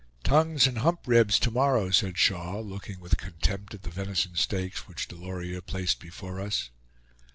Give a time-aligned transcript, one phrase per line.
[0.23, 4.87] "Tongues and hump ribs to morrow," said Shaw, looking with contempt at the venison steaks
[4.87, 6.71] which Delorier placed before us.